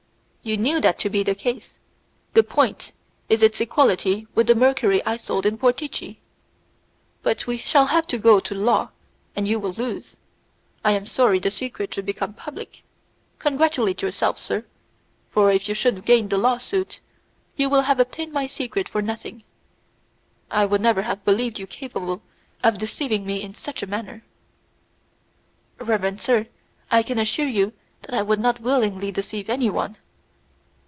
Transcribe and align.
"You 0.43 0.57
knew 0.57 0.81
that 0.81 0.97
to 0.97 1.09
be 1.11 1.21
the 1.21 1.35
case; 1.35 1.77
the 2.33 2.41
point 2.41 2.93
is 3.29 3.43
its 3.43 3.61
equality 3.61 4.25
with 4.33 4.47
the 4.47 4.55
mercury 4.55 5.05
I 5.05 5.15
sold 5.17 5.45
in 5.45 5.55
Portici. 5.55 6.17
But 7.21 7.45
we 7.45 7.57
shall 7.57 7.85
have 7.85 8.07
to 8.07 8.17
go 8.17 8.39
to 8.39 8.55
law, 8.55 8.89
and 9.35 9.47
you 9.47 9.59
will 9.59 9.73
lose. 9.73 10.17
I 10.83 10.93
am 10.93 11.05
sorry 11.05 11.37
the 11.37 11.51
secret 11.51 11.93
should 11.93 12.07
become 12.07 12.33
public. 12.33 12.81
Congratulate 13.37 14.01
yourself, 14.01 14.39
sir, 14.39 14.65
for, 15.29 15.51
if 15.51 15.69
you 15.69 15.75
should 15.75 16.05
gain 16.05 16.27
the 16.27 16.39
lawsuit, 16.39 17.01
you 17.55 17.69
will 17.69 17.83
have 17.83 17.99
obtained 17.99 18.33
my 18.33 18.47
secret 18.47 18.89
for 18.89 19.03
nothing. 19.03 19.43
I 20.49 20.65
would 20.65 20.81
never 20.81 21.03
have 21.03 21.23
believed 21.23 21.59
you 21.59 21.67
capable 21.67 22.23
of 22.63 22.79
deceiving 22.79 23.27
me 23.27 23.43
in 23.43 23.53
such 23.53 23.83
a 23.83 23.87
manner." 23.87 24.23
"Reverend 25.77 26.19
sir, 26.19 26.47
I 26.89 27.03
can 27.03 27.19
assure 27.19 27.47
you 27.47 27.73
that 28.01 28.15
I 28.15 28.23
would 28.23 28.39
not 28.39 28.59
willingly 28.59 29.11
deceive 29.11 29.47
any 29.47 29.69
one." 29.69 29.97